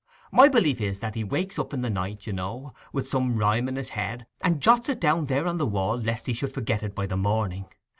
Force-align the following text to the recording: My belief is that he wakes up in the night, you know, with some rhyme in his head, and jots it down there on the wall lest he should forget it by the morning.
My 0.31 0.47
belief 0.47 0.81
is 0.81 0.97
that 0.97 1.13
he 1.13 1.23
wakes 1.23 1.59
up 1.59 1.75
in 1.75 1.81
the 1.81 1.89
night, 1.91 2.25
you 2.25 2.33
know, 2.33 2.73
with 2.91 3.07
some 3.07 3.37
rhyme 3.37 3.67
in 3.67 3.75
his 3.75 3.89
head, 3.89 4.25
and 4.43 4.59
jots 4.59 4.89
it 4.89 4.99
down 4.99 5.25
there 5.27 5.45
on 5.45 5.59
the 5.59 5.67
wall 5.67 5.95
lest 5.95 6.25
he 6.25 6.33
should 6.33 6.55
forget 6.55 6.81
it 6.81 6.95
by 6.95 7.05
the 7.05 7.15
morning. 7.17 7.65